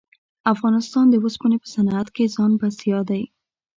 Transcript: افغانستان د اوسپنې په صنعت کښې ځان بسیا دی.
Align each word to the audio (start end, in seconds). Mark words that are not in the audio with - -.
افغانستان 0.53 1.05
د 1.09 1.13
اوسپنې 1.23 1.57
په 1.61 1.67
صنعت 1.73 2.07
کښې 2.15 2.25
ځان 2.35 2.51
بسیا 2.61 2.99
دی. 3.09 3.23